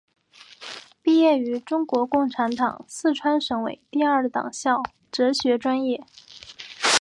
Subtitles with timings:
[1.03, 4.81] 毕业于中国共产党四川省委第二党校
[5.11, 6.03] 哲学专业。